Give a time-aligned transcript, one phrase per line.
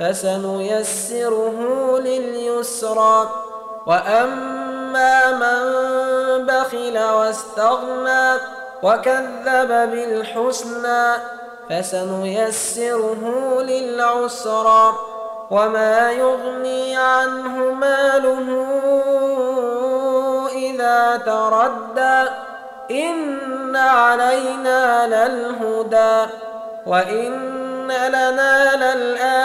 [0.00, 1.58] فسنيسره
[1.98, 3.30] لليسرى.
[3.86, 5.62] وأما من
[6.46, 8.40] بخل واستغنى
[8.82, 11.12] وكذب بالحسنى
[11.70, 13.22] فسنيسره
[13.60, 14.94] للعسرى.
[15.50, 18.66] وما يغني عنه ماله
[20.52, 22.30] إذا تردى.
[22.90, 26.32] إن علينا للهدى.
[26.86, 27.56] وإن
[28.08, 29.35] لنا للآخرة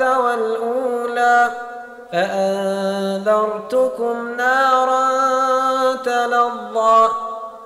[0.00, 1.50] والأولى
[2.12, 3.56] فأنذرتكم
[4.36, 5.08] نارا
[5.94, 7.08] تلظى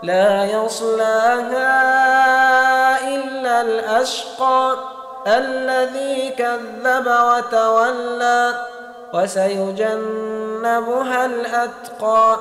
[0.03, 1.72] لا يصلاها
[3.14, 4.77] إلا الأشقى
[5.27, 8.55] الذي كذب وتولى
[9.14, 10.47] وسيجنبها
[11.27, 12.38] الأتقى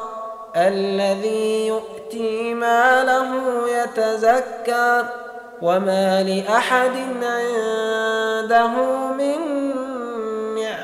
[0.55, 3.31] الذي يؤتي ماله
[3.67, 5.03] يتزكى
[5.61, 6.91] وما لأحد
[7.23, 9.00] عنده